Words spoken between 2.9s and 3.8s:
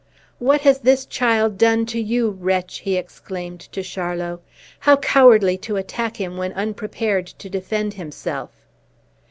exclaimed